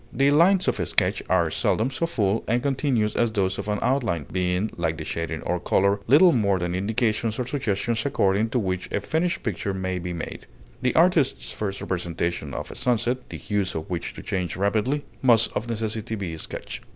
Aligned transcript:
The 0.11 0.31
lines 0.31 0.67
of 0.67 0.79
a 0.79 0.87
sketch 0.87 1.21
are 1.29 1.51
seldom 1.51 1.91
so 1.91 2.07
full 2.07 2.43
and 2.47 2.63
continuous 2.63 3.15
as 3.15 3.31
those 3.31 3.59
of 3.59 3.67
an 3.67 3.77
outline, 3.83 4.25
being, 4.31 4.71
like 4.75 4.97
the 4.97 5.03
shading 5.03 5.43
or 5.43 5.59
color, 5.59 5.99
little 6.07 6.31
more 6.31 6.57
than 6.57 6.73
indications 6.73 7.37
or 7.37 7.45
suggestions 7.45 8.03
according 8.03 8.49
to 8.49 8.57
which 8.57 8.91
a 8.91 8.99
finished 8.99 9.43
picture 9.43 9.75
may 9.75 9.99
be 9.99 10.11
made; 10.11 10.47
the 10.81 10.95
artist's 10.95 11.51
first 11.51 11.81
representation 11.81 12.51
of 12.51 12.71
a 12.71 12.75
sunset, 12.75 13.29
the 13.29 13.37
hues 13.37 13.75
of 13.75 13.91
which 13.91 14.15
change 14.25 14.55
so 14.55 14.61
rapidly, 14.61 15.05
must 15.21 15.51
of 15.55 15.67
necessity 15.69 16.15
be 16.15 16.33
a 16.33 16.39
sketch. 16.39 16.81